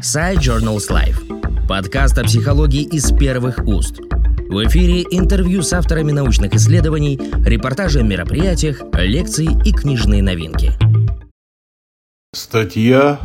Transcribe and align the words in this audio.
Side 0.00 0.38
Journals 0.38 0.88
Life. 0.88 1.66
Подкаст 1.66 2.16
о 2.16 2.24
психологии 2.24 2.84
из 2.84 3.12
первых 3.12 3.58
уст. 3.66 3.98
В 4.00 4.66
эфире 4.66 5.02
интервью 5.10 5.62
с 5.62 5.74
авторами 5.74 6.10
научных 6.10 6.54
исследований, 6.54 7.20
репортажи 7.44 8.00
о 8.00 8.02
мероприятиях, 8.02 8.80
лекции 8.94 9.48
и 9.62 9.72
книжные 9.72 10.22
новинки. 10.22 10.72
Статья, 12.32 13.20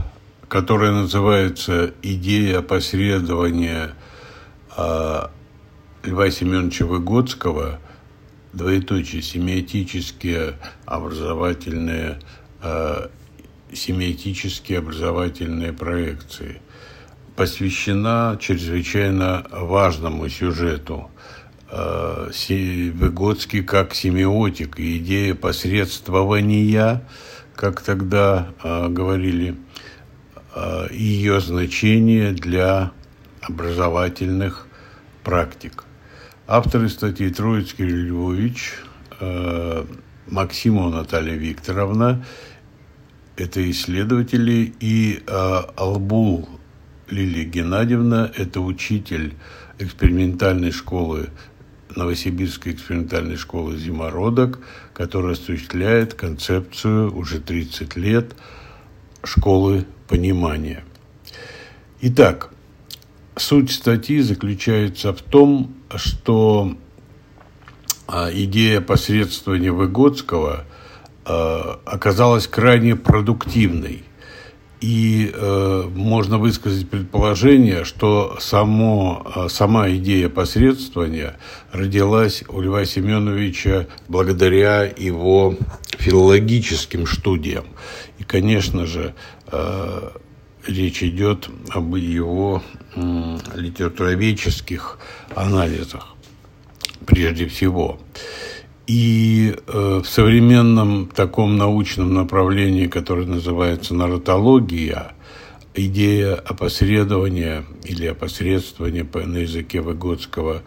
которая 0.50 0.92
называется 0.92 1.94
«Идея 2.02 2.60
опосредования 2.60 3.92
а, 4.76 5.32
Льва 6.04 6.30
Семеновича 6.30 6.86
Выгодского», 6.86 7.80
двоеточие, 8.52 9.22
семиотические 9.22 10.56
образовательные 10.86 12.20
а, 12.62 13.10
семиотические 13.74 14.80
образовательные 14.80 15.74
проекции, 15.74 16.62
посвящена 17.36 18.38
чрезвычайно 18.40 19.46
важному 19.52 20.30
сюжету. 20.30 21.10
Э, 21.72 22.30
Выгодский 22.94 23.64
как 23.64 23.94
семиотик 23.94 24.80
и 24.80 24.98
идея 24.98 25.36
посредствования, 25.36 27.04
как 27.56 27.82
тогда 27.82 28.50
э, 28.64 28.88
говорили, 28.88 29.56
э, 30.56 30.88
ее 30.92 31.42
значение 31.42 32.32
для 32.32 32.92
образовательных 33.42 34.68
практик. 35.24 35.84
Авторы 36.48 36.90
статьи 36.90 37.30
Троицкий 37.30 37.86
Львович, 37.86 38.76
Максимова 40.28 40.90
Наталья 40.90 41.34
Викторовна 41.34 42.24
это 43.38 43.70
исследователи, 43.70 44.74
и 44.80 45.24
э, 45.26 45.62
Албул 45.76 46.48
Лилия 47.10 47.46
Геннадьевна, 47.46 48.32
это 48.36 48.62
учитель 48.62 49.36
экспериментальной 49.78 50.72
школы, 50.72 51.30
Новосибирской 51.96 52.74
экспериментальной 52.74 53.38
школы 53.38 53.78
«Зимородок», 53.78 54.60
которая 54.94 55.34
осуществляет 55.34 56.14
концепцию 56.14 57.16
уже 57.16 57.40
30 57.40 57.96
лет 57.96 58.36
школы 59.24 59.86
понимания. 60.08 60.84
Итак, 62.02 62.52
суть 63.36 63.72
статьи 63.72 64.20
заключается 64.22 65.14
в 65.14 65.22
том, 65.22 65.74
что 65.96 66.78
идея 68.10 68.82
посредствования 68.82 69.72
Выгодского– 69.72 70.66
оказалась 71.26 72.48
крайне 72.48 72.96
продуктивной. 72.96 74.04
И 74.82 75.32
э, 75.34 75.90
можно 75.96 76.38
высказать 76.38 76.88
предположение, 76.90 77.86
что 77.86 78.38
само, 78.40 79.26
э, 79.36 79.48
сама 79.50 79.90
идея 79.90 80.30
посредствования 80.30 81.38
родилась 81.72 82.44
у 82.50 82.62
Льва 82.62 82.86
Семеновича 82.86 83.88
благодаря 84.08 84.84
его 84.84 85.56
филологическим 85.98 87.08
студиям. 87.08 87.66
И, 88.20 88.24
конечно 88.24 88.86
же, 88.86 89.16
э, 89.48 90.10
речь 90.68 91.02
идет 91.02 91.50
об 91.70 91.96
его 91.96 92.62
э, 92.96 93.38
литературоведческих 93.56 95.00
анализах 95.34 96.16
прежде 97.06 97.48
всего. 97.48 98.00
И 98.88 99.56
э, 99.68 100.02
в 100.04 100.08
современном 100.08 101.08
таком 101.08 101.58
научном 101.58 102.14
направлении, 102.14 102.88
которое 102.88 103.26
называется 103.26 103.96
нарратология, 103.96 105.14
идея 105.74 106.36
опосредования 106.36 107.66
или 107.84 108.06
опосредствования 108.06 109.06
на 109.14 109.38
языке 109.38 109.82
Выгодского 109.82 110.62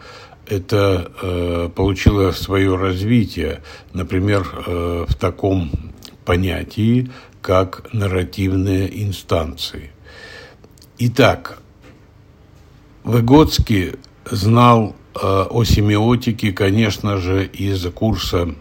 это 0.49 1.11
э, 1.21 1.69
получило 1.73 2.31
свое 2.31 2.75
развитие, 2.75 3.61
например, 3.93 4.47
э, 4.65 5.05
в 5.07 5.15
таком 5.15 5.71
понятии, 6.25 7.09
как 7.41 7.93
нарративные 7.93 9.03
инстанции. 9.03 9.91
Итак, 10.97 11.59
Выгодский 13.03 13.93
знал 14.29 14.95
о 15.15 15.63
семиотике, 15.63 16.51
конечно 16.51 17.17
же, 17.17 17.45
из 17.45 17.83
курса 17.91 18.53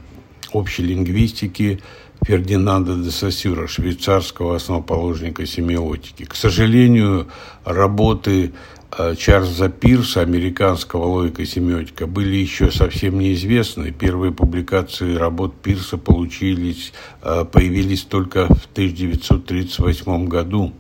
общей 0.53 0.83
лингвистики 0.83 1.81
Фердинанда 2.25 2.97
де 2.97 3.11
Сосюра, 3.11 3.67
швейцарского 3.67 4.57
основоположника 4.57 5.47
семиотики. 5.47 6.25
К 6.25 6.35
сожалению, 6.35 7.29
работы 7.65 8.53
э, 8.97 9.15
Чарльза 9.17 9.69
Пирса, 9.69 10.23
американского 10.23 11.05
логика 11.05 11.47
семиотика, 11.47 12.07
были 12.07 12.37
еще 12.37 12.71
совсем 12.71 13.19
неизвестны. 13.19 13.93
Первые 13.93 14.33
публикации 14.33 15.15
работ 15.15 15.55
Пирса 15.63 15.97
получились, 15.97 16.93
э, 17.23 17.45
появились 17.45 18.03
только 18.03 18.47
в 18.47 18.67
1938 18.73 20.27
году, 20.27 20.73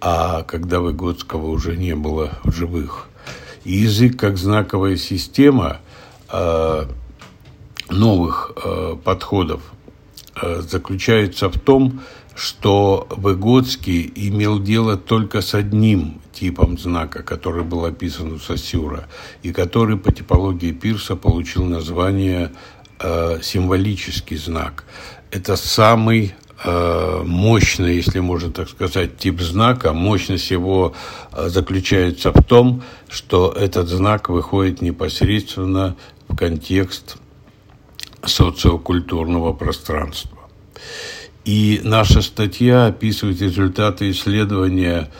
а 0.00 0.42
когда 0.42 0.80
Выгодского 0.80 1.46
уже 1.46 1.76
не 1.76 1.94
было 1.94 2.38
в 2.42 2.52
живых. 2.52 3.08
Язык 3.66 4.16
как 4.16 4.38
знаковая 4.38 4.96
система 4.96 5.80
э, 6.30 6.86
новых 7.90 8.52
э, 8.54 8.96
подходов 9.02 9.60
э, 10.40 10.60
заключается 10.60 11.48
в 11.48 11.58
том, 11.58 12.00
что 12.36 13.08
Выгодский 13.10 14.12
имел 14.14 14.60
дело 14.60 14.96
только 14.96 15.40
с 15.40 15.52
одним 15.52 16.20
типом 16.32 16.78
знака, 16.78 17.24
который 17.24 17.64
был 17.64 17.84
описан 17.84 18.32
у 18.32 18.38
Сосюра, 18.38 19.08
и 19.42 19.52
который 19.52 19.96
по 19.96 20.12
типологии 20.12 20.70
Пирса 20.70 21.16
получил 21.16 21.64
название 21.64 22.52
э, 23.00 23.40
символический 23.42 24.36
знак. 24.36 24.84
Это 25.32 25.56
самый 25.56 26.34
мощный, 26.64 27.96
если 27.96 28.20
можно 28.20 28.50
так 28.50 28.68
сказать, 28.68 29.18
тип 29.18 29.40
знака. 29.40 29.92
Мощность 29.92 30.50
его 30.50 30.94
э, 31.32 31.48
заключается 31.48 32.32
в 32.32 32.42
том, 32.42 32.82
что 33.08 33.52
этот 33.52 33.88
знак 33.88 34.30
выходит 34.30 34.80
непосредственно 34.80 35.96
в 36.28 36.36
контекст 36.36 37.18
социокультурного 38.24 39.52
пространства. 39.52 40.38
И 41.44 41.80
наша 41.84 42.22
статья 42.22 42.86
описывает 42.86 43.40
результаты 43.40 44.10
исследования 44.10 45.10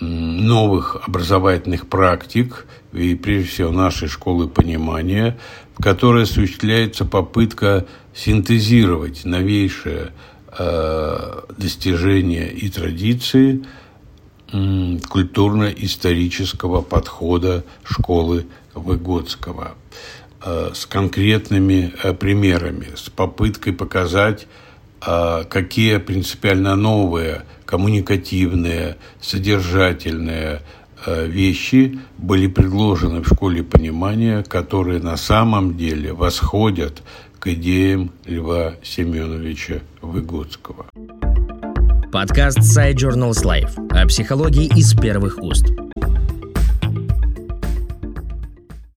новых 0.00 0.96
образовательных 1.06 1.88
практик, 1.88 2.66
и 2.92 3.14
прежде 3.14 3.48
всего 3.48 3.70
нашей 3.70 4.08
школы 4.08 4.48
понимания, 4.48 5.38
в 5.78 5.82
которой 5.82 6.24
осуществляется 6.24 7.04
попытка 7.04 7.86
синтезировать 8.14 9.24
новейшее 9.24 10.06
Э, 10.06 10.10
достижения 10.58 12.48
и 12.48 12.68
традиции 12.70 13.64
культурно-исторического 14.50 16.82
подхода 16.82 17.64
школы 17.84 18.46
Выгодского. 18.74 19.76
Э, 20.46 20.70
с 20.74 20.86
конкретными 20.86 21.92
э, 22.02 22.14
примерами, 22.14 22.94
с 22.94 23.10
попыткой 23.10 23.72
показать, 23.72 24.46
какие 24.98 25.98
принципиально 25.98 26.74
новые 26.74 27.44
коммуникативные, 27.64 28.96
содержательные 29.20 30.62
вещи 31.06 31.98
были 32.18 32.46
предложены 32.46 33.20
в 33.20 33.26
школе 33.26 33.62
понимания, 33.62 34.42
которые 34.42 35.00
на 35.00 35.16
самом 35.16 35.76
деле 35.76 36.12
восходят 36.12 37.02
к 37.38 37.48
идеям 37.48 38.10
Льва 38.24 38.74
Семеновича 38.82 39.80
Выгодского. 40.00 40.86
Подкаст 42.12 42.58
Side 42.58 42.94
Journals 42.94 43.44
Life 43.44 43.76
о 43.90 44.06
психологии 44.06 44.66
из 44.76 44.94
первых 44.94 45.38
уст. 45.42 45.66